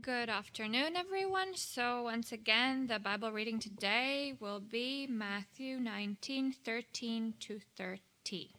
[0.00, 1.54] Good afternoon, everyone.
[1.54, 8.54] So, once again, the Bible reading today will be Matthew 19 13 to 30.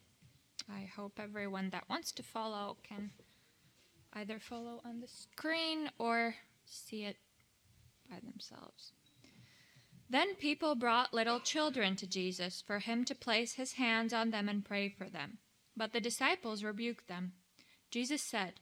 [0.72, 3.10] I hope everyone that wants to follow can
[4.14, 6.36] either follow on the screen or
[6.66, 7.18] see it
[8.08, 8.92] by themselves.
[10.08, 14.48] Then people brought little children to Jesus for him to place his hands on them
[14.48, 15.40] and pray for them.
[15.76, 17.34] But the disciples rebuked them.
[17.90, 18.60] Jesus said,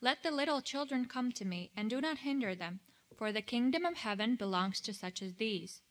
[0.00, 2.80] let the little children come to me, and do not hinder them,
[3.16, 5.82] for the kingdom of heaven belongs to such as these.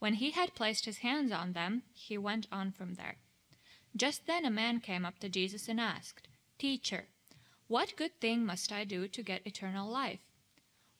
[0.00, 3.16] When he had placed his hands on them, he went on from there.
[3.96, 6.26] Just then a man came up to Jesus and asked,
[6.58, 7.06] Teacher,
[7.68, 10.20] what good thing must I do to get eternal life?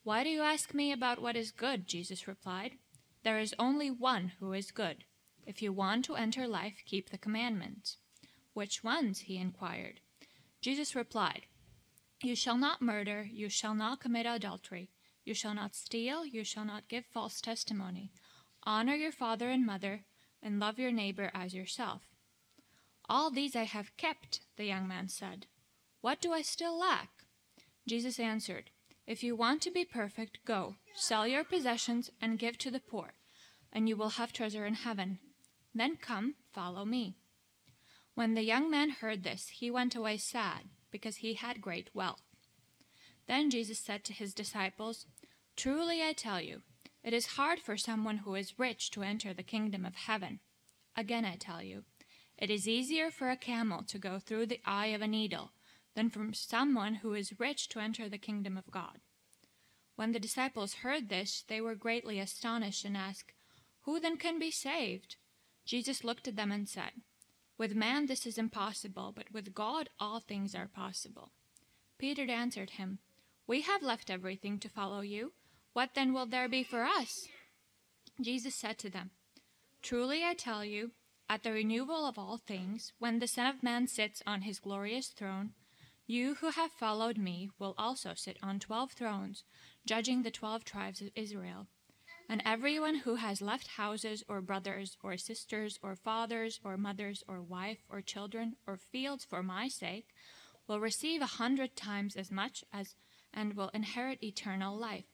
[0.05, 1.86] Why do you ask me about what is good?
[1.89, 2.78] Jesus replied.
[3.25, 5.05] There is only one who is good.
[5.47, 7.97] If you want to enter life, keep the commandments.
[8.52, 9.20] Which ones?
[9.20, 10.00] he inquired.
[10.61, 11.47] Jesus replied,
[12.24, 14.91] you shall not murder, you shall not commit adultery,
[15.24, 18.10] you shall not steal, you shall not give false testimony.
[18.64, 20.05] Honor your father and mother,
[20.42, 22.02] and love your neighbor as yourself.
[23.08, 25.47] All these I have kept, the young man said.
[26.00, 27.11] What do I still lack?
[27.86, 28.70] Jesus answered,
[29.06, 33.14] If you want to be perfect, go, sell your possessions and give to the poor,
[33.72, 35.19] and you will have treasure in heaven.
[35.75, 37.17] Then come, follow me.
[38.14, 42.23] When the young man heard this, he went away sad because he had great wealth.
[43.27, 45.06] Then Jesus said to his disciples,
[45.56, 46.62] Truly I tell you,
[47.03, 50.39] it is hard for someone who is rich to enter the kingdom of heaven.
[50.97, 51.83] Again I tell you,
[52.39, 55.51] it is easier for a camel to go through the eye of a needle
[55.97, 59.01] than for someone who is rich to enter the kingdom of God.
[59.97, 63.33] When the disciples heard this, they were greatly astonished and asked,
[63.81, 65.17] Who then can be saved?
[65.67, 66.92] Jesus looked at them and said,
[67.56, 71.33] with man this is impossible, but with God all things are possible.
[71.98, 72.98] Peter answered him,
[73.46, 75.33] We have left everything to follow you.
[75.72, 77.27] What then will there be for us?
[78.20, 79.11] Jesus said to them,
[79.83, 80.92] Truly I tell you,
[81.28, 85.08] at the renewal of all things, when the Son of Man sits on his glorious
[85.08, 85.52] throne,
[86.06, 89.42] you who have followed me will also sit on twelve thrones,
[89.86, 91.67] judging the twelve tribes of Israel.
[92.34, 97.40] And everyone who has left houses or brothers or sisters or fathers or mothers or
[97.40, 100.08] wife or children or fields for my sake
[100.67, 102.96] will receive a hundred times as much as
[103.33, 105.05] and will inherit eternal life.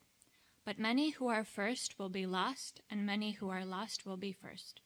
[0.64, 4.32] But many who are first will be last, and many who are last will be
[4.32, 4.80] first.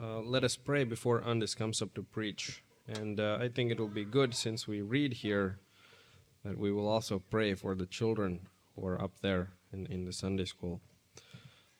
[0.00, 2.62] Uh, let us pray before Andis comes up to preach.
[2.86, 5.58] And uh, I think it will be good since we read here
[6.44, 8.46] that we will also pray for the children
[8.76, 10.80] who are up there in, in the Sunday school.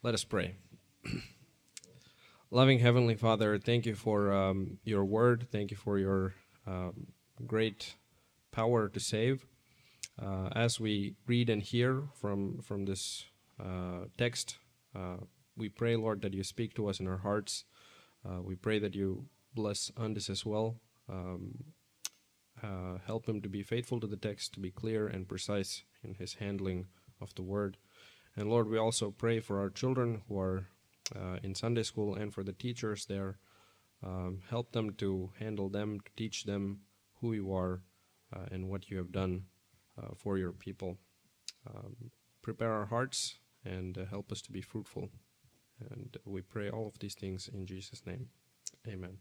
[0.03, 0.57] Let us pray.
[2.51, 5.49] Loving Heavenly Father, thank you for um, your word.
[5.51, 6.35] Thank you for your
[6.67, 7.09] um,
[7.45, 7.95] great
[8.53, 9.47] power to save.
[10.21, 13.25] Uh, as we read and hear from from this
[13.61, 14.59] uh, text,
[14.95, 15.17] uh,
[15.56, 17.65] we pray, Lord, that you speak to us in our hearts.
[18.25, 20.77] Uh, we pray that you bless Andis as well.
[21.09, 21.65] Um,
[22.62, 26.15] uh, help him to be faithful to the text, to be clear and precise in
[26.15, 26.87] his handling
[27.21, 27.77] of the word.
[28.37, 30.67] And Lord, we also pray for our children who are
[31.15, 33.39] uh, in Sunday school and for the teachers there.
[34.05, 36.81] Um, help them to handle them, to teach them
[37.21, 37.81] who you are
[38.35, 39.45] uh, and what you have done
[40.01, 40.99] uh, for your people.
[41.67, 42.11] Um,
[42.43, 45.09] prepare our hearts and uh, help us to be fruitful.
[45.91, 48.29] And we pray all of these things in Jesus' name.
[48.87, 49.19] Amen.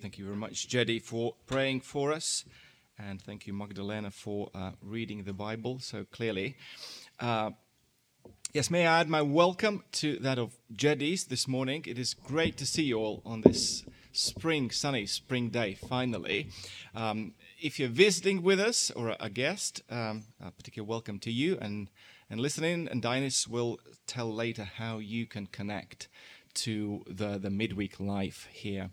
[0.00, 2.44] Thank you very much, Jedi, for praying for us.
[2.98, 6.56] And thank you, Magdalena, for uh, reading the Bible so clearly.
[8.54, 11.82] Yes, may I add my welcome to that of Jedis this morning.
[11.88, 13.82] It is great to see you all on this
[14.12, 16.50] spring, sunny spring day, finally.
[16.94, 21.58] Um, if you're visiting with us or a guest, um, a particular welcome to you
[21.60, 21.90] and,
[22.30, 22.86] and listening.
[22.88, 26.06] And Dinas will tell later how you can connect
[26.62, 28.90] to the, the midweek life here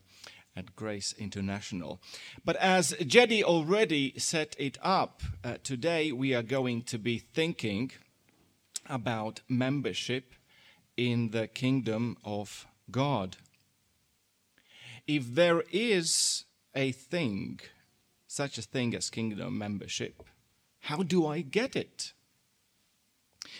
[0.56, 2.02] at Grace International.
[2.44, 7.92] But as Jedi already set it up, uh, today we are going to be thinking
[8.88, 10.34] about membership
[10.98, 13.38] in the kingdom of God.
[15.08, 16.46] If there is
[16.76, 17.60] a thing,
[18.28, 20.24] such a thing as kingdom membership,
[20.82, 22.14] how do I get it?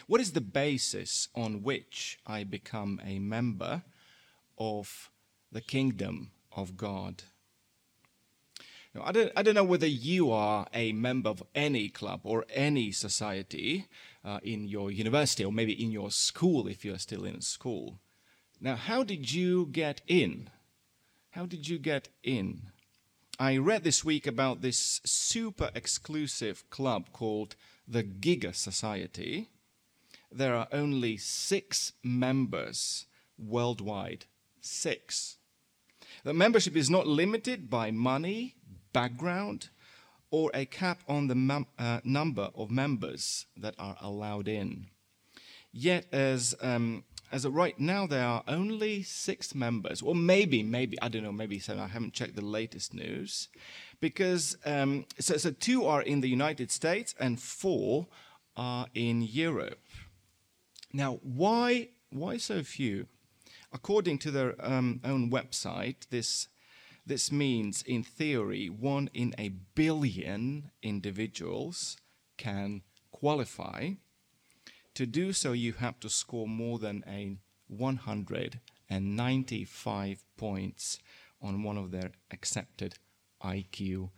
[0.08, 3.84] What is the basis on which I become a member
[4.58, 5.10] of
[5.52, 7.24] the kingdom of God.
[8.94, 12.46] Now, I, don't, I don't know whether you are a member of any club or
[12.54, 13.88] any society
[14.26, 18.00] uh, in your university or maybe in your school if you're still in school.
[18.60, 20.50] Now, how did you get in?
[21.32, 22.64] How did you get in?
[23.40, 27.56] I read this week about this super exclusive club called
[27.88, 29.50] the Giga Society,
[30.32, 33.06] there are only six members
[33.38, 34.26] worldwide.
[34.62, 35.38] Six.
[36.24, 38.56] The membership is not limited by money,
[38.94, 39.70] background,
[40.30, 44.88] or a cap on the uh, number of members that are allowed in.
[45.74, 51.02] Yet, as um, as of right now, there are only six members, or maybe, maybe
[51.02, 51.82] I don't know, maybe seven.
[51.82, 53.48] I haven't checked the latest news,
[54.02, 58.08] because um, so, so two are in the United States and four
[58.58, 59.80] are in Europe.
[60.92, 63.08] Now, why why so few?
[63.74, 66.50] According to their um, own website, this
[67.06, 71.96] this means, in theory, one in a billion individuals
[72.38, 72.82] can
[73.12, 73.92] qualify.
[74.96, 77.38] To do so, you have to score more than a
[77.68, 81.00] 195 points
[81.42, 82.96] on one of their accepted
[83.44, 84.10] IQ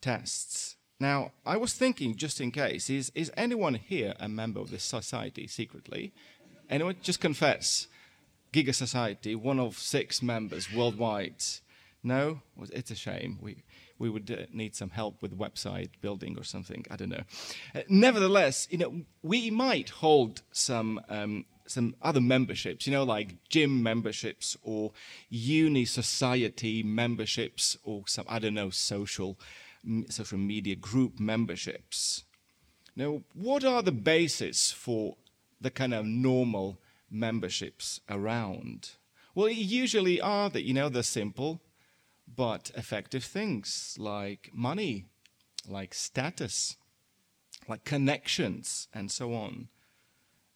[0.00, 0.76] tests.
[0.98, 4.84] Now, I was thinking, just in case, is, is anyone here a member of this
[4.84, 6.14] society secretly?
[6.70, 6.96] Anyone?
[7.02, 7.88] Just confess.
[8.52, 11.42] Giga Society, one of six members worldwide.
[12.04, 13.38] No, it's a shame.
[13.40, 13.62] We
[13.98, 16.84] we would uh, need some help with website building or something.
[16.90, 17.22] I don't know.
[17.74, 22.86] Uh, nevertheless, you know, we might hold some um, some other memberships.
[22.86, 24.92] You know, like gym memberships or
[25.28, 29.38] uni society memberships or some I don't know social
[30.08, 32.24] social media group memberships.
[32.96, 35.16] Now, what are the basis for
[35.60, 38.90] the kind of normal memberships around?
[39.34, 41.60] Well, usually are that you know they're simple
[42.36, 45.06] but effective things like money,
[45.68, 46.76] like status,
[47.68, 49.68] like connections, and so on.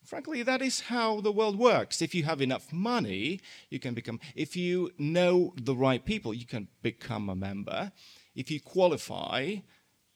[0.05, 2.01] Frankly, that is how the world works.
[2.01, 3.41] If you have enough money,
[3.71, 7.91] you can become, if you know the right people, you can become a member.
[8.35, 9.57] If you qualify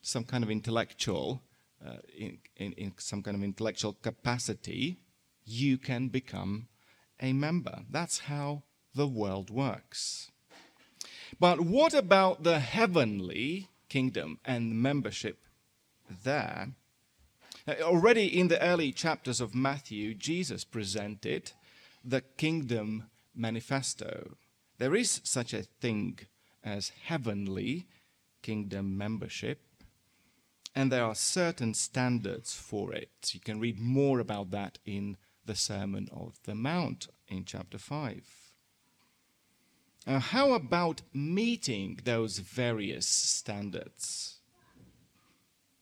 [0.00, 1.42] some kind of intellectual,
[1.84, 5.00] uh, in, in, in some kind of intellectual capacity,
[5.44, 6.68] you can become
[7.20, 7.80] a member.
[7.90, 8.62] That's how
[8.94, 10.29] the world works.
[11.38, 15.38] But what about the heavenly kingdom and membership
[16.24, 16.72] there?
[17.68, 21.52] Uh, already in the early chapters of Matthew, Jesus presented
[22.04, 23.04] the kingdom
[23.34, 24.36] manifesto.
[24.78, 26.18] There is such a thing
[26.64, 27.86] as heavenly
[28.42, 29.60] kingdom membership,
[30.74, 33.30] and there are certain standards for it.
[33.32, 38.39] You can read more about that in the Sermon of the Mount in chapter 5.
[40.06, 44.40] Uh, how about meeting those various standards?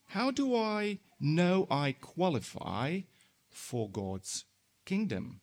[0.07, 3.01] How do I know I qualify
[3.49, 4.45] for God's
[4.85, 5.39] kingdom?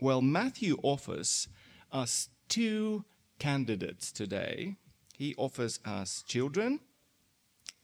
[0.00, 1.48] Well, Matthew offers
[1.92, 3.04] us two
[3.38, 4.76] candidates today.
[5.16, 6.80] He offers us children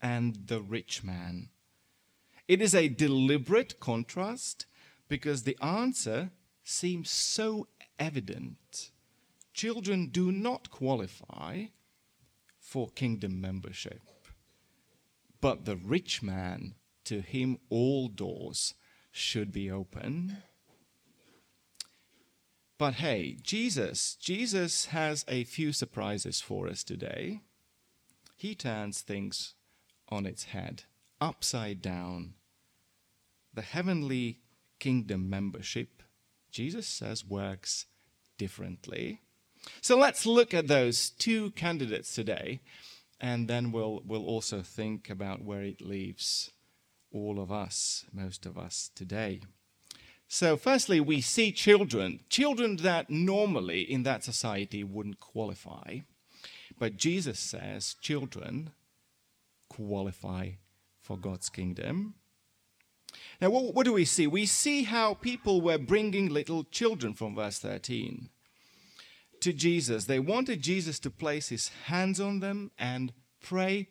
[0.01, 1.49] and the rich man.
[2.47, 4.65] It is a deliberate contrast
[5.07, 6.31] because the answer
[6.63, 8.90] seems so evident
[9.61, 11.65] children do not qualify
[12.59, 14.01] for kingdom membership.
[15.39, 16.73] But the rich man,
[17.05, 18.73] to him all doors
[19.11, 20.37] should be open.
[22.79, 27.41] But hey, Jesus, Jesus has a few surprises for us today.
[28.35, 29.53] He turns things
[30.09, 30.85] on its head,
[31.19, 32.33] upside down.
[33.53, 34.39] The heavenly
[34.79, 36.01] kingdom membership,
[36.49, 37.85] Jesus says, works
[38.39, 39.21] differently.
[39.81, 42.61] So let's look at those two candidates today,
[43.19, 46.51] and then we'll, we'll also think about where it leaves
[47.11, 49.41] all of us, most of us today.
[50.27, 55.99] So, firstly, we see children, children that normally in that society wouldn't qualify.
[56.79, 58.71] But Jesus says children
[59.69, 60.51] qualify
[61.01, 62.15] for God's kingdom.
[63.41, 64.25] Now, what, what, do we see?
[64.25, 68.29] We see how people were bringing little children from verse 13
[69.41, 70.05] to Jesus.
[70.05, 73.89] They wanted Jesus to place his hands on them and pray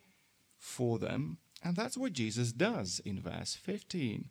[0.59, 1.39] for them.
[1.63, 4.31] And that's what Jesus does in verse 15.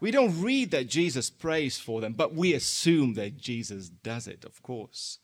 [0.00, 4.44] We don't read that Jesus prays for them, but we assume that Jesus does it,
[4.44, 5.18] of course.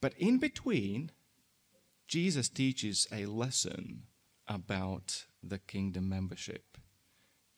[0.00, 1.10] But in between,
[2.06, 4.04] Jesus teaches a lesson
[4.46, 6.78] about the kingdom membership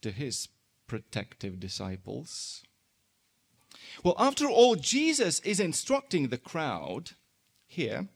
[0.02, 0.48] to his
[0.88, 2.64] protective disciples.
[4.04, 7.12] Well, after all, Jesus is instructing the crowd
[7.66, 8.08] here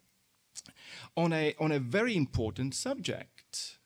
[1.17, 3.79] on a, on a very important subject.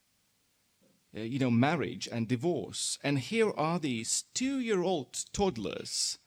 [1.16, 2.98] Uh, you know, marriage and divorce.
[3.02, 6.18] And here are these two year old toddlers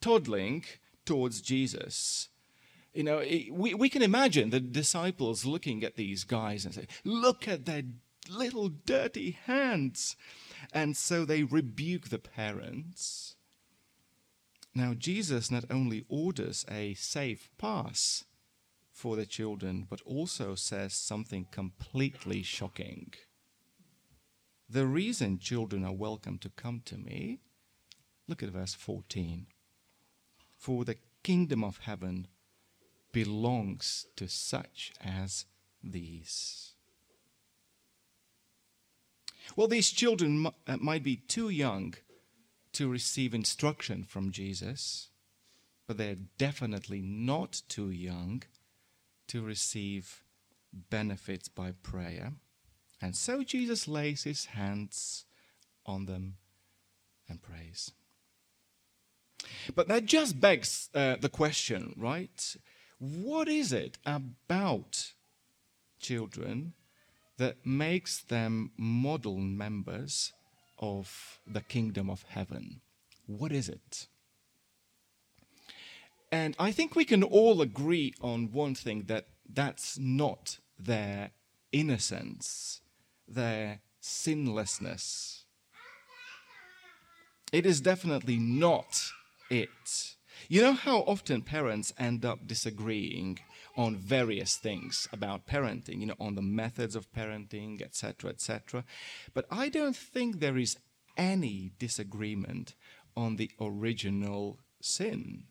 [0.00, 0.64] toddling
[1.04, 2.28] towards Jesus.
[2.94, 7.46] You know, we, we can imagine the disciples looking at these guys and say, Look
[7.46, 7.82] at their
[8.28, 10.16] little dirty hands.
[10.72, 13.36] And so they rebuke the parents.
[14.74, 18.24] Now, Jesus not only orders a safe pass
[18.90, 23.12] for the children, but also says something completely shocking.
[24.68, 27.40] The reason children are welcome to come to me,
[28.26, 29.46] look at verse 14.
[30.56, 32.28] For the kingdom of heaven
[33.12, 35.44] belongs to such as
[35.84, 36.72] these.
[39.54, 41.94] Well, these children uh, might be too young
[42.72, 45.08] to receive instruction from Jesus,
[45.86, 48.42] but they're definitely not too young
[49.28, 50.22] to receive
[50.72, 52.32] benefits by prayer.
[53.00, 55.24] And so Jesus lays his hands
[55.84, 56.36] on them
[57.28, 57.90] and prays.
[59.74, 62.56] But that just begs uh, the question, right?
[62.98, 65.12] What is it about
[66.00, 66.74] children
[67.38, 70.32] that makes them model members
[70.82, 72.82] of the kingdom of heaven?
[73.26, 74.08] What is it?
[76.30, 81.30] And I think we can all agree on one thing that that's not their
[81.72, 82.80] innocence,
[83.28, 85.44] their sinlessness.
[87.52, 89.12] It is definitely not
[89.50, 90.16] it.
[90.48, 93.38] You know how often parents end up disagreeing
[93.76, 98.84] on various things about parenting, you know, on the methods of parenting, etc., etc.
[99.34, 100.76] But I don't think there is
[101.16, 102.74] any disagreement
[103.16, 105.44] on the original sin.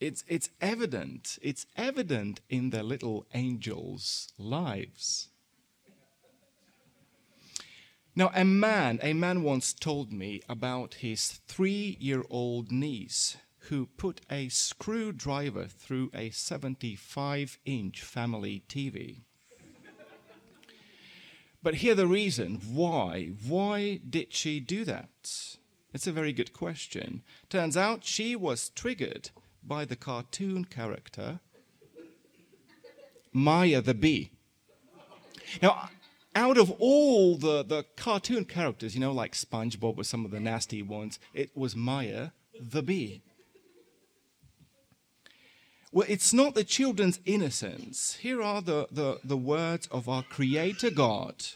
[0.00, 5.28] It's, it's evident, it's evident in the little angels' lives.
[8.14, 13.36] Now, a man, a man once told me about his three year old niece
[13.68, 19.22] who put a screwdriver through a 75 inch family TV.
[21.62, 23.30] but here the reason why.
[23.46, 25.56] Why did she do that?
[25.92, 27.22] It's a very good question.
[27.48, 29.30] Turns out she was triggered
[29.62, 31.40] by the cartoon character
[33.32, 34.30] Maya the bee.
[35.62, 35.90] Now,
[36.34, 40.40] out of all the, the cartoon characters, you know, like SpongeBob or some of the
[40.40, 43.22] nasty ones, it was Maya the bee.
[45.90, 48.18] Well, it's not the children's innocence.
[48.20, 51.46] Here are the, the, the words of our Creator God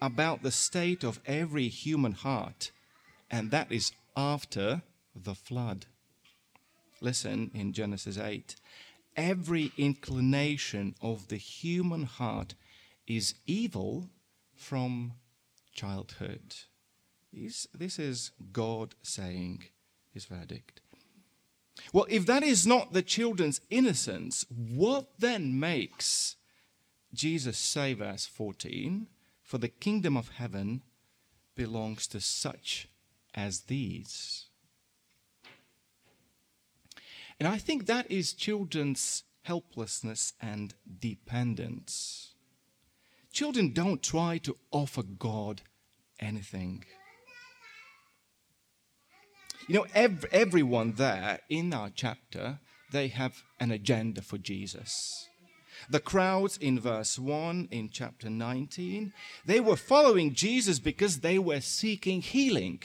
[0.00, 2.72] about the state of every human heart,
[3.30, 4.82] and that is after
[5.14, 5.86] the flood.
[7.00, 8.56] Listen in Genesis 8.
[9.16, 12.54] Every inclination of the human heart
[13.06, 14.10] is evil
[14.56, 15.12] from
[15.72, 16.56] childhood.
[17.32, 19.64] This is God saying
[20.12, 20.81] his verdict.
[21.92, 26.36] Well, if that is not the children's innocence, what then makes
[27.14, 29.06] Jesus say, verse 14,
[29.42, 30.82] for the kingdom of heaven
[31.54, 32.88] belongs to such
[33.34, 34.46] as these?
[37.38, 42.34] And I think that is children's helplessness and dependence.
[43.32, 45.62] Children don't try to offer God
[46.20, 46.84] anything.
[49.68, 52.58] You know, ev- everyone there in our chapter,
[52.90, 55.28] they have an agenda for Jesus.
[55.88, 59.12] The crowds in verse 1 in chapter 19,
[59.44, 62.82] they were following Jesus because they were seeking healing.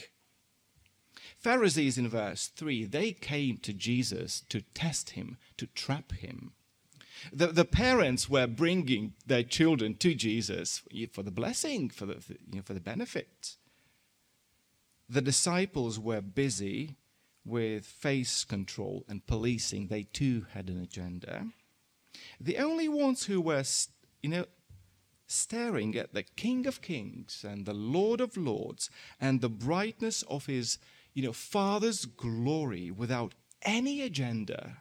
[1.38, 6.52] Pharisees in verse 3, they came to Jesus to test him, to trap him.
[7.32, 10.82] The, the parents were bringing their children to Jesus
[11.12, 13.56] for the blessing, for the, you know, for the benefit
[15.08, 16.96] the disciples were busy
[17.44, 19.86] with face control and policing.
[19.86, 21.48] They too had an agenda.
[22.40, 23.64] The only ones who were,
[24.22, 24.44] you know,
[25.26, 30.46] staring at the King of Kings and the Lord of Lords and the brightness of
[30.46, 30.78] his,
[31.14, 34.78] you know, Father's glory without any agenda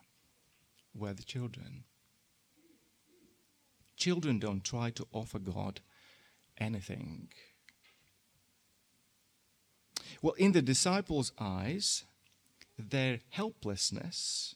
[0.94, 1.84] were the children.
[3.96, 5.82] Children don't try to offer God
[6.58, 7.30] anything.
[10.22, 12.06] Well, in the disciples' eyes,
[12.78, 14.56] their helplessness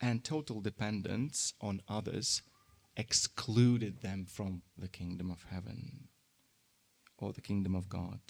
[0.00, 2.42] and total dependence on others
[2.96, 6.08] excluded them from the kingdom of heaven
[7.18, 8.20] or the kingdom of God.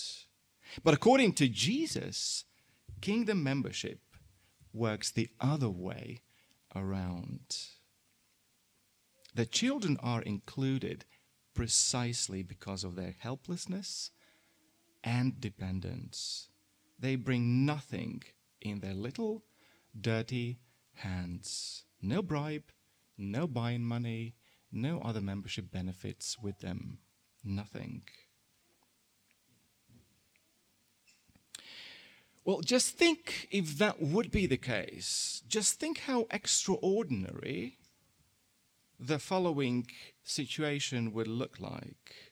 [0.82, 2.44] But according to Jesus,
[3.00, 4.00] kingdom membership
[4.72, 6.20] works the other way
[6.74, 7.56] around.
[9.34, 11.04] The children are included
[11.54, 14.10] precisely because of their helplessness
[15.02, 16.49] and dependence
[17.00, 18.22] they bring nothing
[18.60, 19.44] in their little
[19.98, 20.60] dirty
[20.94, 21.84] hands.
[22.02, 22.70] No bribe,
[23.16, 24.34] no buying money,
[24.70, 26.98] no other membership benefits with them.
[27.42, 28.02] nothing.
[32.44, 35.42] Well, just think if that would be the case.
[35.48, 37.78] Just think how extraordinary
[38.98, 39.86] the following
[40.22, 42.29] situation would look like.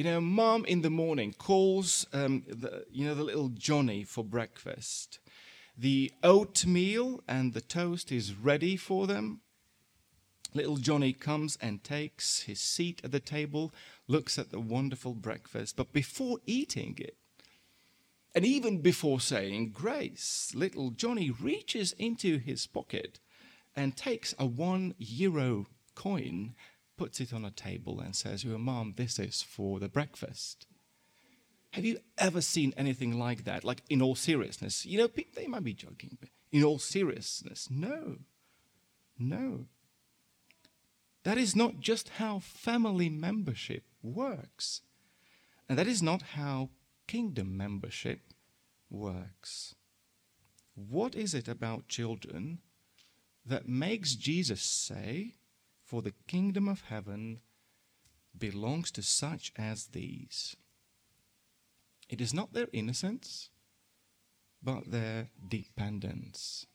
[0.00, 4.24] You know, mom in the morning calls, um, the, you know, the little Johnny for
[4.24, 5.18] breakfast.
[5.76, 9.42] The oatmeal and the toast is ready for them.
[10.54, 13.74] Little Johnny comes and takes his seat at the table,
[14.08, 17.18] looks at the wonderful breakfast, but before eating it,
[18.34, 23.20] and even before saying grace, little Johnny reaches into his pocket
[23.76, 26.54] and takes a one euro coin,
[27.00, 30.66] puts it on a table, and says, Your mom, this is for the breakfast.
[31.70, 33.64] Have you ever seen anything like that?
[33.64, 38.18] Like, in all seriousness, you know, they might be joking, but in all seriousness, no.
[39.18, 39.64] No.
[41.22, 44.82] That is not just how family membership works.
[45.70, 46.68] And that is not how
[47.06, 48.20] kingdom membership
[48.90, 49.74] works.
[50.74, 52.58] What is it about children
[53.46, 55.36] that makes Jesus say,
[55.90, 57.40] For the kingdom of heaven
[58.38, 60.54] belongs to such as these?
[62.08, 63.50] It is not their innocence,
[64.62, 66.66] but their dependence.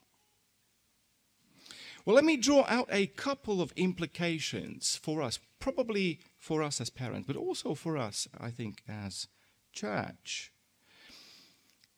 [2.03, 6.89] Well, let me draw out a couple of implications for us, probably for us as
[6.89, 9.29] parents, but also for us, I think, as
[9.71, 10.51] church.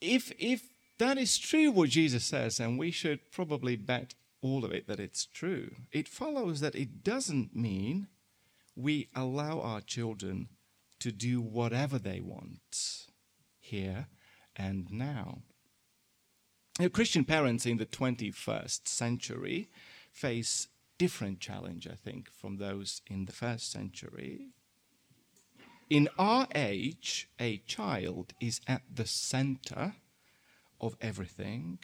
[0.00, 4.72] If, if that is true, what Jesus says, and we should probably bet all of
[4.72, 8.08] it that it's true, it follows that it doesn't mean
[8.76, 10.48] we allow our children
[11.00, 13.06] to do whatever they want
[13.58, 14.06] here
[14.56, 15.42] and now.
[16.78, 19.68] Know, Christian parents in the 21st century
[20.12, 24.50] face different challenge, I think, from those in the first century.
[25.90, 29.94] In our age, a child is at the center
[30.80, 31.78] of everything.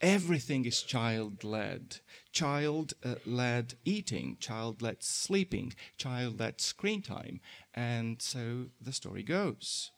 [0.00, 1.98] Everything is child led.
[2.32, 7.40] Child led eating, child led sleeping, child led screen time.
[7.74, 9.90] And so the story goes.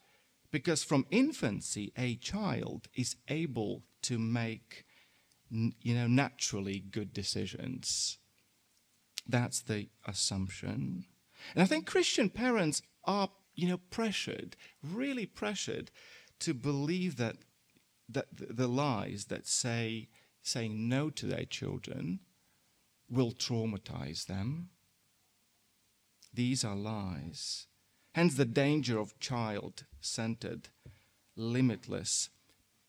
[0.50, 4.84] Because from infancy, a child is able to make
[5.50, 8.18] you know, naturally good decisions.
[9.26, 11.04] That's the assumption.
[11.54, 15.90] And I think Christian parents are, you know, pressured, really pressured
[16.40, 17.36] to believe that,
[18.08, 20.08] that the lies that say
[20.42, 22.20] saying no to their children
[23.10, 24.70] will traumatize them.
[26.32, 27.66] These are lies.
[28.14, 30.68] Hence the danger of child centered,
[31.36, 32.30] limitless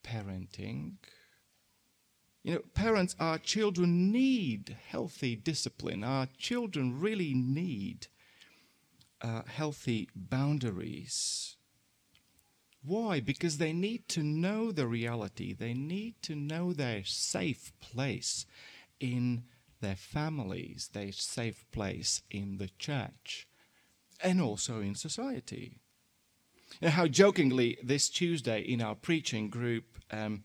[0.03, 0.93] parenting.
[2.43, 6.03] You know, parents, our children need healthy discipline.
[6.03, 8.07] Our children really need
[9.21, 11.57] uh, healthy boundaries.
[12.81, 13.19] Why?
[13.19, 15.53] Because they need to know the reality.
[15.53, 18.45] They need to know their safe place
[18.99, 19.43] in
[19.81, 23.47] their families, their safe place in the church,
[24.21, 25.79] and also in society.
[26.81, 30.43] Know, how jokingly this Tuesday in our preaching group, um,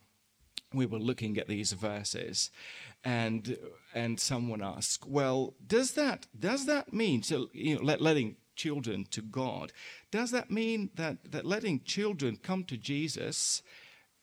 [0.73, 2.51] we were looking at these verses
[3.05, 3.57] and
[3.94, 9.05] and someone asked well does that does that mean so you know let, letting children
[9.11, 9.73] to god
[10.11, 13.62] does that mean that that letting children come to jesus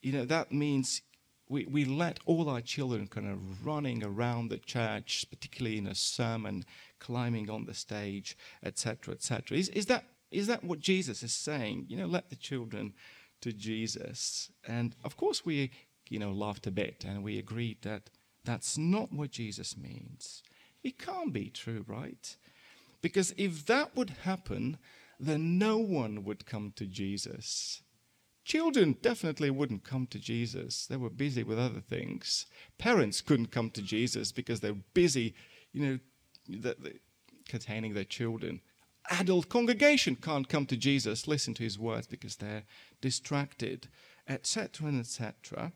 [0.02, 1.02] you know that means
[1.50, 5.96] we, we let all our children kind of running around the church particularly in a
[5.96, 6.64] sermon
[7.00, 11.86] climbing on the stage etc etc is, is that is that what jesus is saying
[11.90, 12.94] you know let the children
[13.42, 15.72] to jesus and of course we
[16.12, 18.10] you know, laughed a bit and we agreed that
[18.44, 20.44] that's not what Jesus means.
[20.84, 22.36] It can't be true, right?
[23.02, 24.78] Because if that would happen,
[25.20, 27.82] then no one would come to Jesus.
[28.44, 30.88] Children definitely wouldn't come to Jesus.
[30.88, 32.48] They were busy with other things.
[32.78, 35.36] Parents couldn't come to Jesus because they're busy,
[35.72, 36.00] you
[36.48, 36.62] know,
[37.48, 38.62] containing their children.
[39.10, 42.64] Adult congregation can't come to Jesus, listen to his words because they're
[43.00, 43.88] distracted,
[44.28, 45.72] etc., and etc.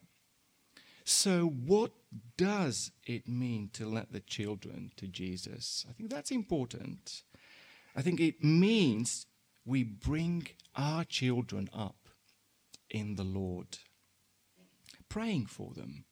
[1.07, 1.91] So, what
[2.35, 5.85] does it mean to let the children to Jesus?
[5.87, 7.21] I think that's important.
[7.95, 9.27] I think it means
[9.65, 12.09] we bring our children up
[12.89, 13.77] in the Lord,
[15.07, 16.05] praying for them,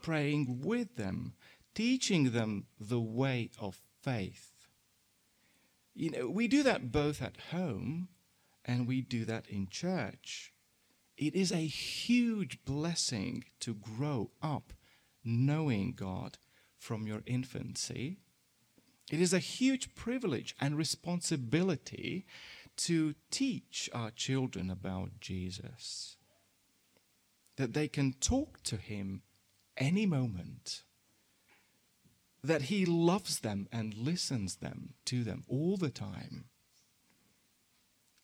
[0.00, 1.34] praying with them,
[1.74, 4.52] teaching them the way of faith.
[5.94, 8.08] You know, we do that both at home
[8.64, 10.51] and we do that in church.
[11.16, 14.72] It is a huge blessing to grow up
[15.24, 16.38] knowing God
[16.78, 18.18] from your infancy.
[19.10, 22.26] It is a huge privilege and responsibility
[22.78, 26.16] to teach our children about Jesus.
[27.56, 29.22] That they can talk to him
[29.76, 30.82] any moment.
[32.42, 36.46] That he loves them and listens them to them all the time.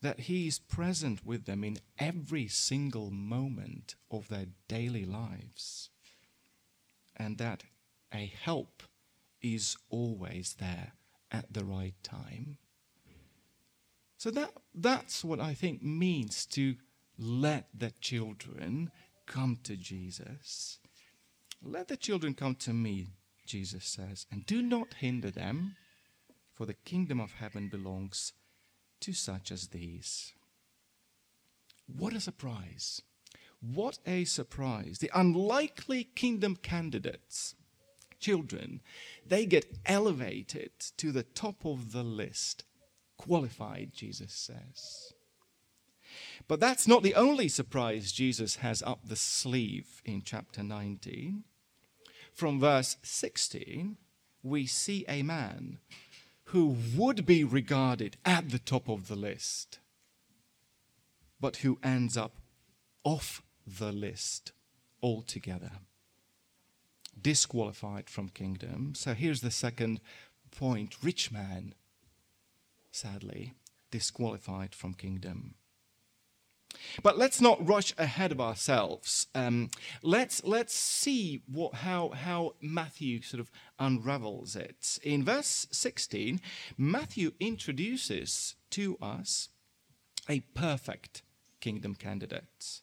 [0.01, 5.91] That he is present with them in every single moment of their daily lives.
[7.17, 7.65] And that
[8.15, 8.83] a help
[9.43, 10.93] is always there
[11.31, 12.59] at the right time.
[14.17, 16.77] So that, that's what I think means to
[17.19, 18.91] let the children
[19.27, 20.79] come to Jesus.
[21.63, 23.09] Let the children come to me,
[23.47, 25.77] Jesus says, and do not hinder them,
[26.55, 28.33] for the kingdom of heaven belongs
[29.01, 30.33] to such as these.
[31.87, 33.03] What a surprise!
[33.61, 34.99] What a surprise.
[34.99, 37.57] The unlikely kingdom candidates,
[38.21, 38.81] children,
[39.27, 42.65] they get elevated to the top of the list.
[43.17, 45.13] Qualified, Jesus says.
[46.47, 51.43] But that's not the only surprise Jesus has up the sleeve in chapter 19.
[52.33, 53.97] From verse 16,
[54.45, 55.79] we see a man
[56.49, 59.81] who would be regarded at the top of the list,
[61.39, 62.37] but who ends up
[63.05, 64.53] off the list
[65.03, 65.73] altogether,
[67.21, 68.95] disqualified from kingdom.
[68.95, 70.01] So here's the second
[70.51, 71.75] point rich man,
[72.91, 73.53] sadly,
[73.91, 75.55] disqualified from kingdom.
[77.03, 79.27] But let's not rush ahead of ourselves.
[79.35, 79.71] Um,
[80.03, 84.99] let's let's see what how how Matthew sort of unravels it.
[85.03, 86.41] In verse 16,
[86.77, 89.49] Matthew introduces to us
[90.29, 91.23] a perfect
[91.61, 92.81] kingdom candidate.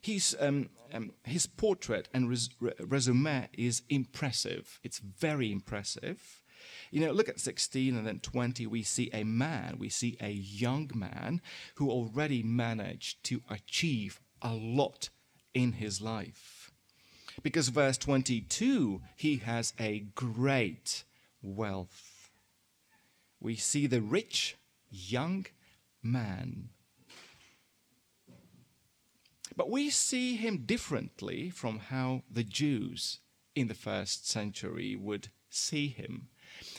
[0.00, 2.50] His, um, um, his portrait and res-
[2.80, 4.78] resume is impressive.
[4.84, 6.42] It's very impressive.
[6.90, 10.30] You know, look at 16 and then 20, we see a man, we see a
[10.30, 11.40] young man
[11.76, 15.10] who already managed to achieve a lot
[15.54, 16.70] in his life.
[17.42, 21.04] Because verse 22, he has a great
[21.42, 22.30] wealth.
[23.40, 24.56] We see the rich
[24.90, 25.46] young
[26.02, 26.70] man.
[29.54, 33.18] But we see him differently from how the Jews
[33.54, 36.28] in the first century would see him.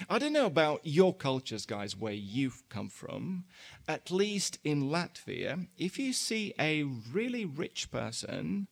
[0.07, 3.45] I don't know about your cultures, guys, where you've come from.
[3.87, 8.67] At least in Latvia, if you see a really rich person,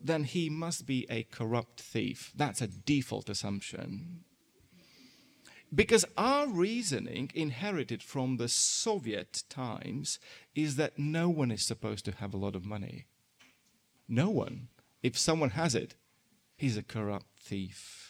[0.00, 2.32] then he must be a corrupt thief.
[2.36, 4.24] That's a default assumption.
[5.74, 10.20] Because our reasoning, inherited from the Soviet times,
[10.54, 13.06] is that no one is supposed to have a lot of money.
[14.06, 14.68] No one.
[15.02, 15.96] If someone has it,
[16.56, 18.03] he's a corrupt thief.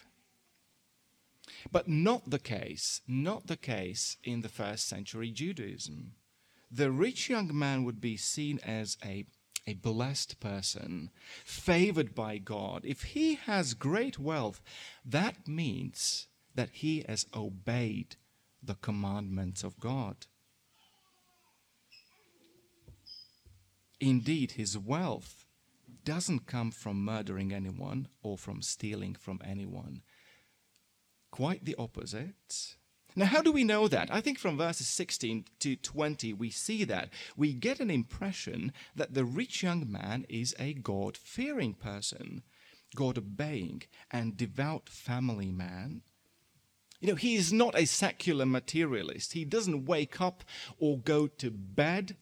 [1.72, 6.12] But not the case, not the case in the first century Judaism.
[6.70, 9.27] The rich young man would be seen as a,
[9.66, 11.11] a blessed person,
[11.44, 12.85] favored by God.
[12.85, 14.61] If he has great wealth,
[15.05, 18.16] that means that he has obeyed
[18.62, 20.27] the commandments of God.
[24.00, 25.46] Indeed, his wealth
[26.05, 30.03] doesn't come from murdering anyone or from stealing from anyone.
[31.35, 32.77] Quite the opposite.
[33.16, 34.09] Now, how do we know that?
[34.09, 37.09] I think from verses 16 to 20, we see that.
[37.37, 42.44] We get an impression that the rich young man is a God fearing person,
[42.94, 46.03] God obeying, and devout family man.
[47.01, 49.33] You know, he is not a secular materialist.
[49.33, 50.44] He doesn't wake up
[50.79, 52.16] or go to bed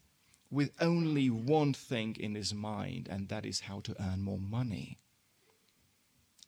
[0.51, 4.97] with only one thing in his mind, and that is how to earn more money.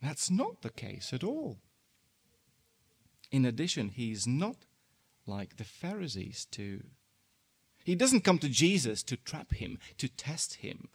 [0.00, 1.58] That's not the case at all.
[3.34, 4.58] In addition, he's not
[5.26, 6.84] like the Pharisees too.
[7.82, 10.86] He doesn't come to Jesus to trap him, to test him.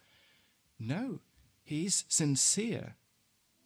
[0.78, 1.20] No,
[1.62, 2.96] he's sincere.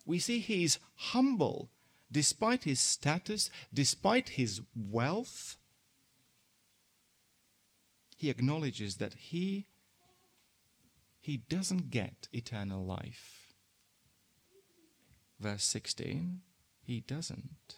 [0.04, 1.70] We see he's humble
[2.10, 5.56] despite his status, despite his wealth.
[8.16, 9.68] He acknowledges that he
[11.20, 13.54] he doesn't get eternal life.
[15.38, 16.40] Verse 16,
[16.82, 17.76] he doesn't.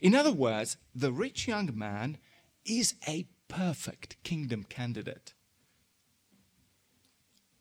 [0.00, 2.18] In other words, the rich young man
[2.64, 5.34] is a perfect kingdom candidate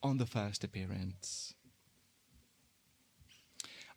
[0.02, 1.54] on the first appearance.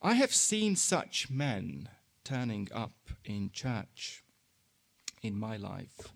[0.00, 1.88] I have seen such men
[2.24, 4.24] turning up in church
[5.22, 6.12] in my life.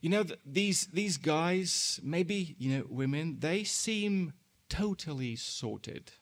[0.00, 4.34] You know, these, these guys, maybe, you know, women, they seem
[4.68, 6.12] totally sorted.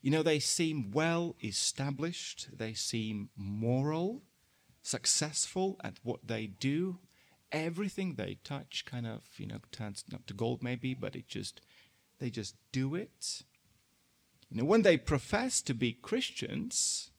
[0.00, 4.22] You know, they seem well established, they seem moral,
[4.82, 6.98] successful at what they do,
[7.50, 11.60] everything they touch kind of, you know, turns not to gold maybe, but it just,
[12.20, 13.42] they just do it.
[14.50, 17.10] You know, when they profess to be Christians,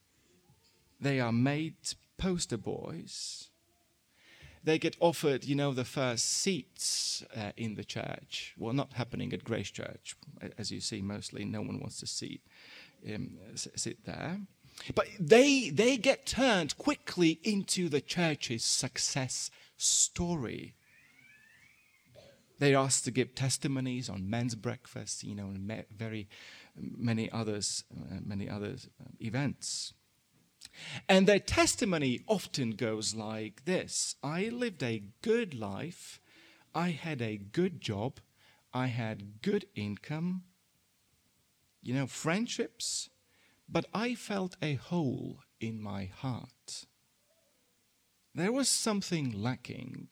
[0.99, 1.75] they are made
[2.17, 3.48] poster boys.
[4.63, 8.53] They get offered, you know, the first seats uh, in the church.
[8.57, 10.15] Well, not happening at Grace Church,
[10.57, 11.01] as you see.
[11.01, 12.41] Mostly, no one wants to see,
[13.13, 14.39] um, sit there.
[14.95, 20.75] But they they get turned quickly into the church's success story.
[22.59, 26.27] They're asked to give testimonies on men's breakfast, you know, and very
[26.75, 29.93] many others, uh, many other uh, events.
[31.07, 36.21] And their testimony often goes like this I lived a good life,
[36.73, 38.19] I had a good job,
[38.73, 40.43] I had good income,
[41.81, 43.09] you know, friendships,
[43.67, 46.85] but I felt a hole in my heart.
[48.35, 50.09] There was something lacking,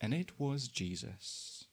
[0.00, 1.64] and it was Jesus.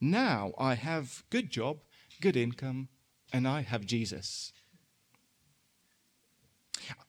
[0.00, 1.78] Now I have good job,
[2.20, 2.88] good income,
[3.32, 4.52] and I have Jesus.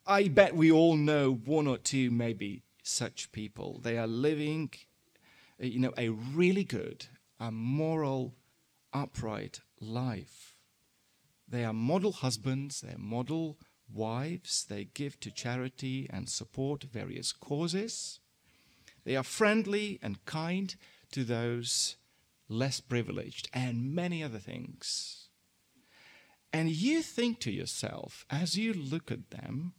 [0.06, 3.80] I bet we all know one or two, maybe such people.
[3.84, 4.72] They are living,
[5.62, 7.08] uh, you know, a really good,
[7.40, 8.36] a moral,
[8.94, 10.56] upright life.
[11.48, 13.58] They are model husbands, they're model
[13.92, 18.20] wives, they give to charity and support various causes.
[19.04, 20.76] They are friendly and kind
[21.12, 21.98] to those
[22.50, 25.25] less privileged, and many other things.
[26.56, 29.74] And you think to yourself, as you look at them,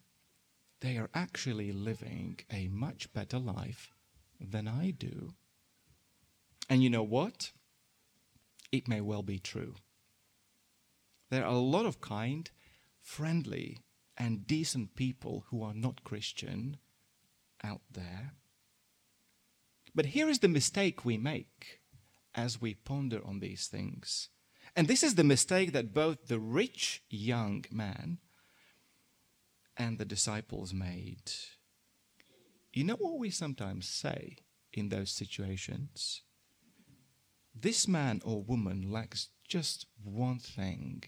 [0.80, 3.94] they are actually living a much better life
[4.38, 5.32] than I do.
[6.68, 7.52] And you know what?
[8.70, 9.76] It may well be true.
[11.30, 12.50] There are a lot of kind,
[13.00, 13.78] friendly,
[14.18, 16.76] and decent people who are not Christian
[17.64, 18.34] out there.
[19.94, 21.80] But here is the mistake we make
[22.34, 24.28] as we ponder on these things.
[24.76, 28.18] And this is the mistake that both the rich young man
[29.76, 31.32] and the disciples made.
[32.74, 34.36] You know what we sometimes say
[34.74, 36.20] in those situations?
[37.58, 41.04] This man or woman lacks just one thing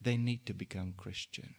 [0.00, 1.54] they need to become Christian.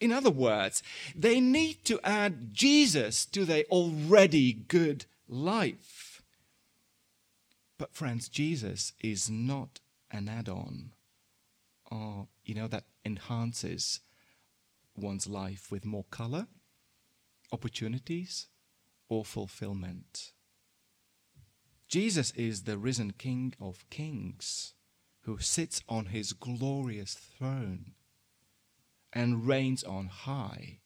[0.00, 0.82] In other words,
[1.16, 6.07] they need to add Jesus to their already good life.
[7.78, 10.90] But, friends, Jesus is not an add on
[11.90, 14.00] or, you know, that enhances
[14.96, 16.48] one's life with more color,
[17.52, 18.48] opportunities,
[19.08, 20.32] or fulfillment.
[21.88, 24.74] Jesus is the risen King of kings
[25.22, 27.92] who sits on his glorious throne
[29.12, 30.80] and reigns on high,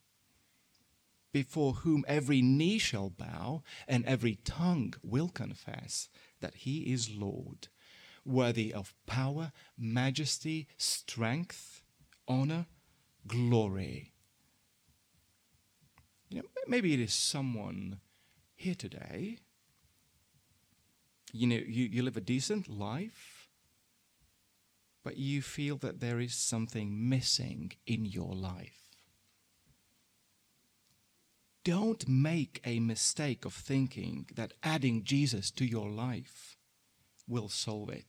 [1.33, 6.09] before whom every knee shall bow and every tongue will confess
[6.43, 7.69] that he is Lord,
[8.25, 11.83] worthy of power, majesty, strength,
[12.29, 12.67] honor,
[13.27, 14.13] glory.
[16.29, 18.01] You know, maybe it is someone
[18.55, 19.39] here today.
[21.33, 23.43] You know, you, you live a decent life
[25.03, 28.82] but you feel that there is something missing in your life.
[31.65, 36.57] Don't make a mistake of thinking that adding Jesus to your life
[37.29, 38.07] will solve it.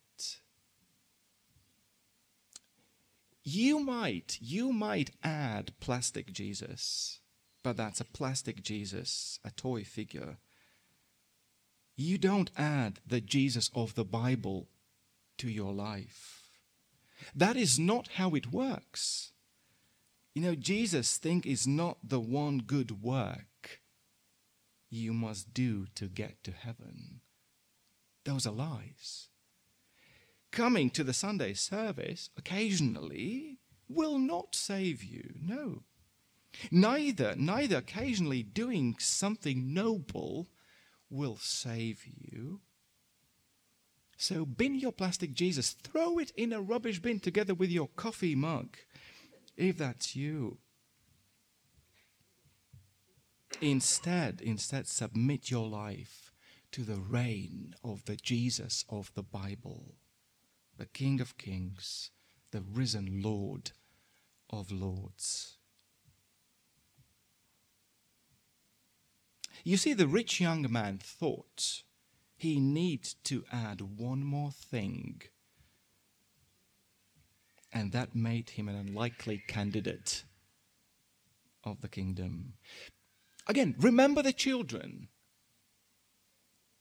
[3.43, 7.19] You might, you might add plastic Jesus,
[7.61, 10.37] but that's a plastic Jesus, a toy figure.
[11.95, 14.69] You don't add the Jesus of the Bible
[15.37, 16.43] to your life.
[17.35, 19.32] That is not how it works.
[20.33, 23.81] You know, Jesus' thing is not the one good work
[24.89, 27.21] you must do to get to heaven.
[28.25, 29.29] Those are lies.
[30.51, 35.33] Coming to the Sunday service occasionally will not save you.
[35.41, 35.83] No.
[36.71, 40.47] Neither, neither occasionally doing something noble
[41.09, 42.61] will save you.
[44.15, 48.35] So bin your plastic Jesus, throw it in a rubbish bin together with your coffee
[48.35, 48.77] mug,
[49.55, 50.57] if that's you.
[53.61, 56.31] Instead, instead submit your life
[56.71, 59.95] to the reign of the Jesus of the Bible,
[60.77, 62.09] the King of Kings,
[62.51, 63.71] the risen Lord
[64.49, 65.57] of Lords.
[69.63, 71.83] You see, the rich young man thought
[72.35, 75.21] he needs to add one more thing.
[77.73, 80.23] And that made him an unlikely candidate
[81.63, 82.53] of the kingdom.
[83.47, 85.09] Again, remember the children.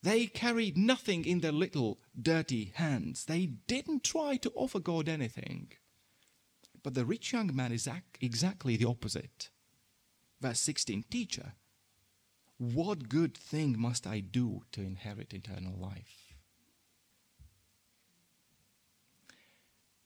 [0.02, 3.24] They carried nothing in their little dirty hands.
[3.24, 5.72] They didn't try to offer God anything.
[6.82, 9.50] But the rich young man is ac- exactly the opposite.
[10.40, 11.54] Verse 16 Teacher,
[12.58, 16.21] what good thing must I do to inherit eternal life?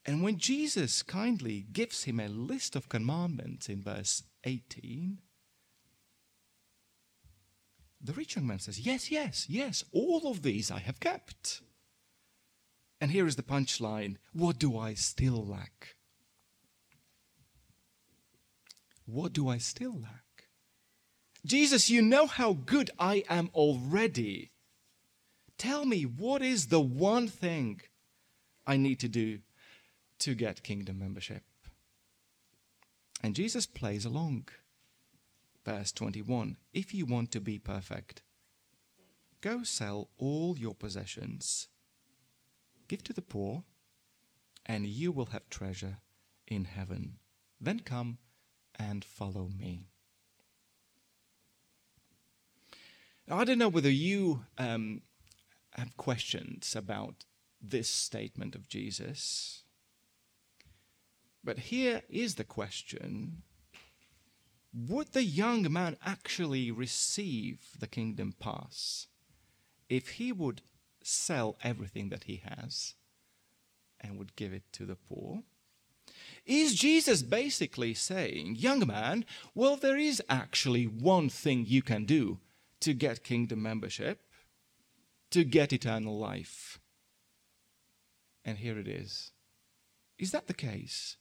[0.06, 5.18] And when Jesus kindly gives him a list of commandments in verse 18,
[8.00, 11.62] the rich young man says, Yes, yes, yes, all of these I have kept.
[13.00, 15.96] And here is the punchline What do I still lack?
[19.06, 20.22] What do I still lack?
[21.44, 24.50] Jesus, you know how good I am already.
[25.58, 27.80] Tell me, what is the one thing
[28.66, 29.38] I need to do
[30.20, 31.42] to get kingdom membership?
[33.22, 34.48] And Jesus plays along
[35.64, 38.22] verse 21 If you want to be perfect,
[39.40, 41.68] go sell all your possessions,
[42.88, 43.64] give to the poor,
[44.64, 45.98] and you will have treasure
[46.46, 47.18] in heaven.
[47.60, 48.18] Then come
[48.78, 49.88] and follow me.
[53.26, 55.02] Now, I don't know whether you um,
[55.72, 57.24] have questions about
[57.60, 59.64] this statement of Jesus.
[61.46, 63.42] But here is the question
[64.74, 69.06] would the young man actually receive the kingdom pass
[69.88, 70.60] if he would
[71.02, 72.94] sell everything that he has
[74.00, 75.44] and would give it to the poor?
[76.44, 82.40] Is Jesus basically saying, young man, well, there is actually one thing you can do
[82.80, 84.20] to get kingdom membership,
[85.30, 86.80] to get eternal life?
[88.44, 89.30] And here it is.
[90.18, 91.16] Is that the case?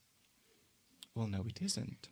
[1.15, 2.09] Well, no, it isn't.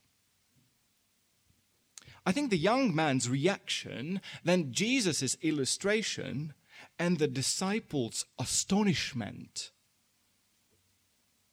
[2.26, 6.54] I think the young man's reaction, then Jesus' illustration,
[6.98, 9.72] and the disciples' astonishment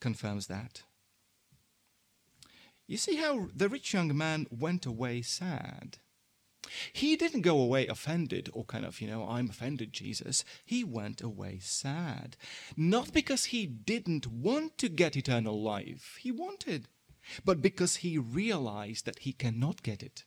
[0.01, 0.83] confirms that.
[2.87, 5.99] You see how the rich young man went away sad.
[6.93, 10.45] He didn't go away offended or kind of, you know, I'm offended, Jesus.
[10.65, 12.37] He went away sad.
[12.77, 16.89] Not because he didn't want to get eternal life, he wanted,
[17.45, 20.25] but because he realized that he cannot get it.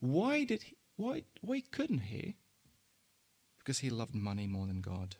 [0.00, 2.36] Why did he, why, why couldn't he?
[3.58, 5.16] Because he loved money more than God.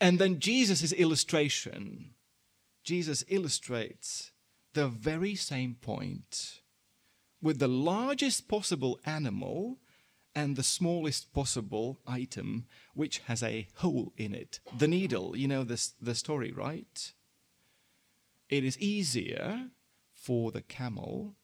[0.00, 2.14] And then Jesus' illustration,
[2.82, 4.32] Jesus illustrates
[4.74, 6.60] the very same point
[7.40, 9.78] with the largest possible animal
[10.34, 14.60] and the smallest possible item, which has a hole in it.
[14.76, 17.12] The needle, you know this, the story, right?
[18.48, 19.70] It is easier
[20.12, 21.34] for the camel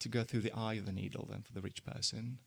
[0.00, 2.38] to go through the eye of the needle than for the rich person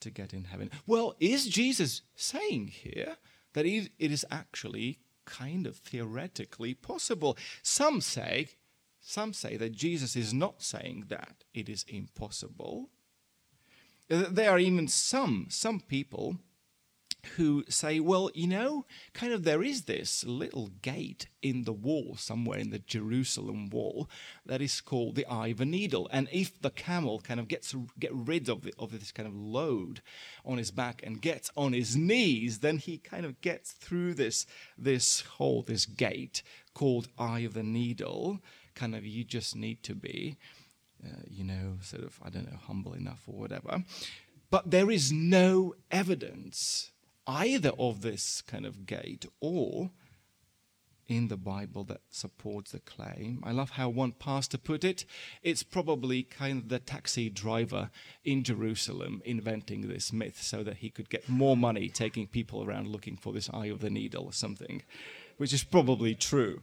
[0.00, 0.70] to get in heaven.
[0.86, 3.16] Well, is Jesus saying here
[3.54, 7.38] that it is actually kind of theoretically possible?
[7.62, 8.48] Some say,
[9.00, 12.90] some say that Jesus is not saying that it is impossible.
[14.08, 16.36] There are even some some people
[17.36, 22.16] who say, well, you know, kind of there is this little gate in the wall
[22.16, 24.08] somewhere in the Jerusalem wall
[24.46, 26.08] that is called the eye of a needle.
[26.12, 29.34] And if the camel kind of gets get rid of, the, of this kind of
[29.34, 30.00] load
[30.44, 34.46] on his back and gets on his knees, then he kind of gets through this
[34.78, 36.42] this hole, this gate
[36.74, 38.40] called eye of the needle.
[38.74, 40.36] Kind of, you just need to be,
[41.04, 43.84] uh, you know, sort of, I don't know, humble enough or whatever.
[44.50, 46.92] But there is no evidence
[47.26, 49.90] either of this kind of gate or
[51.06, 53.42] in the Bible that supports the claim.
[53.44, 55.04] I love how one pastor put it.
[55.42, 57.90] It's probably kind of the taxi driver
[58.24, 62.88] in Jerusalem inventing this myth so that he could get more money taking people around
[62.88, 64.82] looking for this eye of the needle or something,
[65.36, 66.62] which is probably true.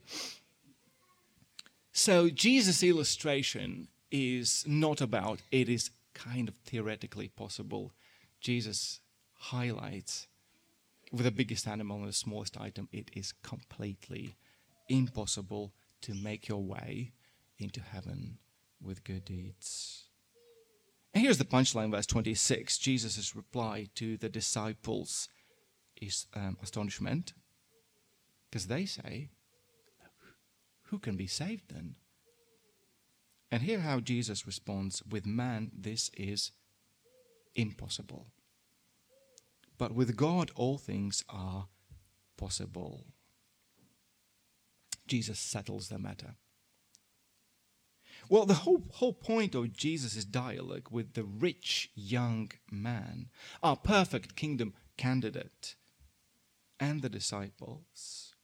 [1.92, 7.94] So Jesus' illustration is not about it is kind of theoretically possible.
[8.40, 9.02] Jesus
[9.34, 10.28] highlights
[11.12, 14.36] with the biggest animal and the smallest item, it is completely
[14.88, 17.12] impossible to make your way
[17.58, 18.38] into heaven
[18.82, 20.06] with good deeds.
[21.14, 22.78] And here's the punchline, verse 26.
[22.78, 25.28] Jesus' reply to the disciples
[26.02, 27.34] is um, astonishment,
[28.50, 29.30] because they say,
[30.84, 31.96] Who can be saved then?
[33.52, 36.52] And hear how Jesus responds with man, this is
[37.54, 38.28] impossible.
[39.82, 41.66] But with God, all things are
[42.38, 43.08] possible.
[45.08, 46.36] Jesus settles the matter.
[48.30, 53.30] Well, the whole, whole point of Jesus' dialogue with the rich young man,
[53.64, 55.74] our perfect kingdom candidate,
[56.80, 58.36] and the disciples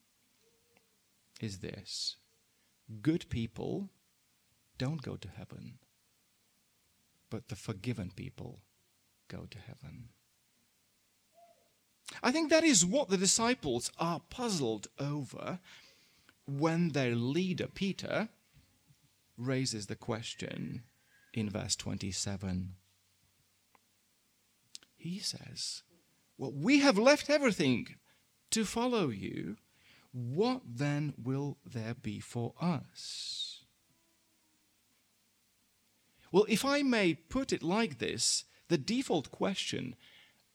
[1.40, 2.16] is this
[3.04, 3.92] good people
[4.80, 5.78] don't go to heaven,
[7.30, 8.64] but the forgiven people
[9.28, 10.10] go to heaven.
[12.24, 15.60] I think that is what the disciples are puzzled over
[16.46, 18.30] when their leader, Peter,
[19.38, 20.84] raises the question
[21.34, 22.76] in verse 27.
[24.96, 25.84] He says,
[26.38, 27.96] Well, we have left everything
[28.52, 29.58] to follow you.
[30.12, 33.66] What then will there be for us?
[36.32, 39.96] Well, if I may put it like this, the default question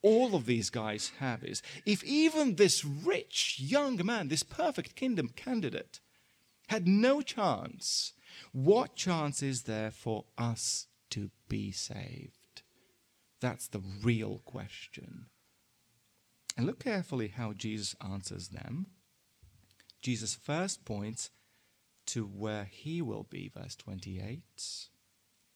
[0.02, 5.30] all of these guys have is if even this rich young man, this perfect kingdom
[5.34, 6.00] candidate,
[6.68, 8.12] had no chance,
[8.52, 12.62] what chance is there for us to be saved?
[13.40, 15.26] That's the real question.
[16.56, 18.86] And look carefully how Jesus answers them.
[20.00, 21.30] Jesus first points
[22.06, 24.42] to where he will be, verse 28.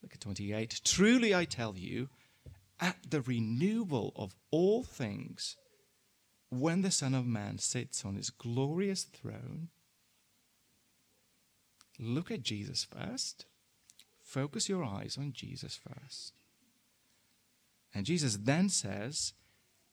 [0.02, 0.80] Look at 28.
[0.84, 2.08] Truly I tell you,
[2.80, 5.56] at the renewal of all things,
[6.50, 9.68] when the Son of Man sits on his glorious throne,
[11.98, 13.46] look at Jesus first.
[14.22, 16.34] Focus your eyes on Jesus first.
[17.94, 19.32] And Jesus then says,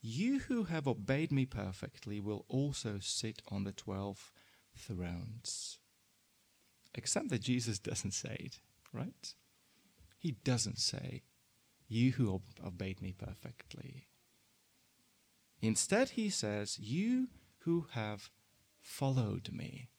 [0.02, 4.32] You who have obeyed me perfectly will also sit on the twelve
[4.76, 5.78] thrones.
[6.96, 8.60] Except that Jesus doesn't say it,
[8.92, 9.34] right?
[10.18, 11.22] He doesn't say,
[11.94, 14.08] you who obeyed me perfectly.
[15.62, 17.28] Instead, he says, You
[17.60, 18.30] who have
[18.82, 19.90] followed me.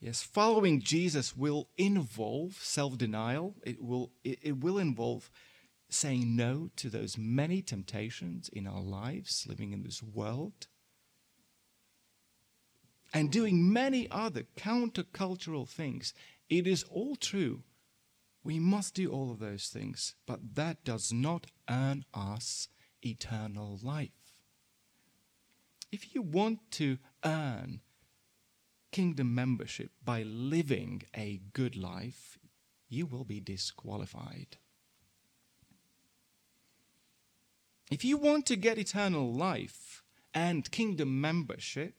[0.00, 5.28] Yes, following Jesus will involve self denial, it will, it, it will involve
[5.90, 10.68] saying no to those many temptations in our lives, living in this world,
[13.12, 16.14] and doing many other countercultural things.
[16.48, 17.64] It is all true
[18.48, 22.68] we must do all of those things, but that does not earn us
[23.04, 24.32] eternal life.
[25.92, 27.82] If you want to earn
[28.90, 32.38] kingdom membership by living a good life,
[32.88, 34.56] you will be disqualified.
[37.90, 41.96] If you want to get eternal life and kingdom membership,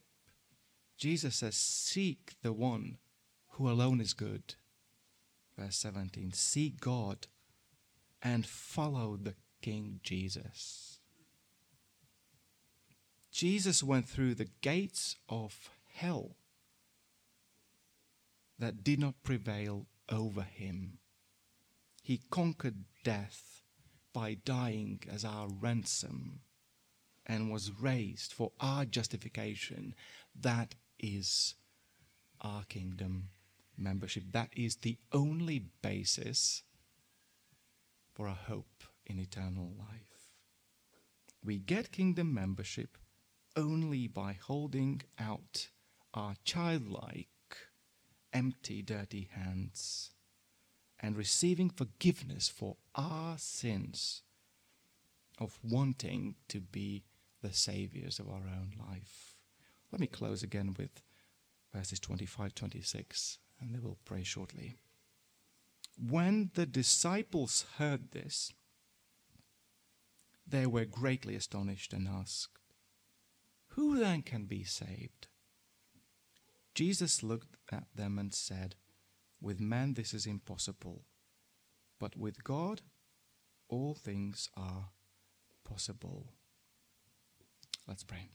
[0.98, 2.98] Jesus says, Seek the one
[3.50, 4.56] who alone is good
[5.60, 7.26] verse 17 seek God
[8.22, 11.00] and follow the King Jesus.
[13.30, 16.36] Jesus went through the gates of hell
[18.58, 20.98] that did not prevail over him.
[22.02, 23.62] He conquered death
[24.12, 26.40] by dying as our ransom
[27.26, 29.94] and was raised for our justification.
[30.38, 31.54] That is
[32.40, 33.28] our kingdom
[33.80, 34.24] membership.
[34.32, 36.62] That is the only basis
[38.12, 40.34] for a hope in eternal life.
[41.42, 42.98] We get kingdom membership
[43.56, 45.68] only by holding out
[46.14, 47.28] our childlike,
[48.32, 50.10] empty, dirty hands
[51.00, 54.22] and receiving forgiveness for our sins
[55.38, 57.04] of wanting to be
[57.42, 59.34] the saviors of our own life.
[59.90, 61.02] Let me close again with
[61.74, 64.76] verses 25 26 and they will pray shortly.
[65.98, 68.52] When the disciples heard this,
[70.46, 72.58] they were greatly astonished and asked,
[73.68, 75.28] Who then can be saved?
[76.74, 78.76] Jesus looked at them and said,
[79.40, 81.04] With man this is impossible,
[81.98, 82.80] but with God
[83.68, 84.88] all things are
[85.64, 86.32] possible.
[87.86, 88.30] Let's pray.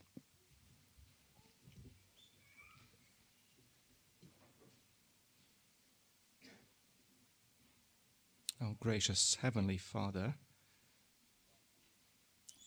[8.58, 10.36] Oh, gracious Heavenly Father,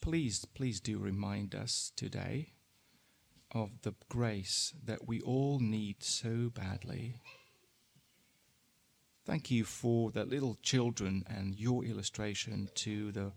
[0.02, 2.54] please, please do remind us today
[3.52, 7.16] of the grace that we all need so badly.
[9.26, 13.32] Thank you for the little children and your illustration to the,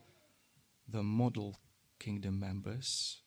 [0.86, 1.56] the model
[1.98, 3.22] kingdom members.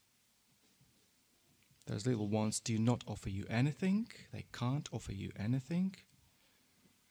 [1.87, 5.95] Those little ones do not offer you anything, they can't offer you anything.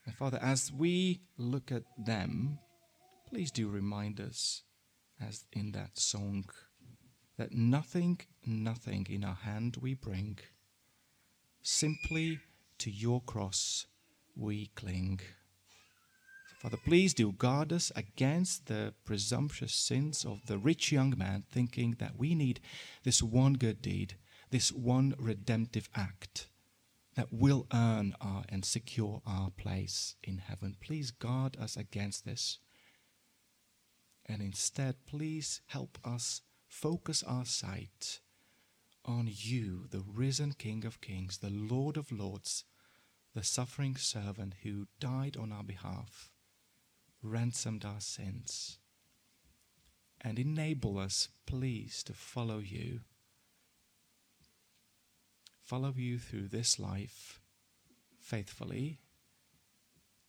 [0.07, 2.59] And Father, as we look at them,
[3.29, 4.63] please do remind us,
[5.21, 6.45] as in that song,
[7.39, 10.39] that nothing, nothing in our hand we bring,
[11.63, 12.41] simply
[12.79, 13.87] to your cross
[14.37, 15.21] we cling.
[16.61, 21.97] Father, please do guard us against the presumptuous sins of the rich young man, thinking
[21.99, 22.61] that we need
[23.05, 24.15] this one good deed,
[24.51, 26.49] this one redemptive act
[27.15, 30.77] that will earn our and secure our place in heaven.
[30.81, 32.59] Please guard us against this.
[34.27, 38.21] And instead, please help us focus our sight
[39.05, 42.65] on you, the risen King of Kings, the Lord of Lords,
[43.35, 46.31] the suffering servant who died on our behalf,
[47.23, 48.79] ransomed our sins,
[50.21, 53.01] and enable us, please, to follow you.
[55.75, 57.41] Follow you through this life
[58.21, 59.01] faithfully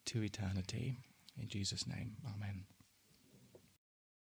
[0.05, 0.97] to eternity.
[1.39, 2.63] In Jesus' name, Amen.